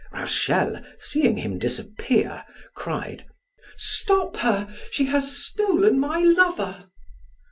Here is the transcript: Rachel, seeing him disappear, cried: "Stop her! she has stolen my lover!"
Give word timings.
Rachel, 0.11 0.81
seeing 0.97 1.37
him 1.37 1.59
disappear, 1.59 2.43
cried: 2.73 3.23
"Stop 3.77 4.37
her! 4.37 4.67
she 4.89 5.05
has 5.05 5.31
stolen 5.45 5.99
my 5.99 6.23
lover!" 6.23 6.85